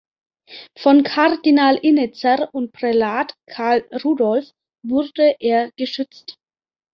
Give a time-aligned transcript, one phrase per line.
[0.79, 4.51] Von Kardinal Innitzer und Prälat Karl Rudolf
[4.83, 6.39] wurde er geschützt.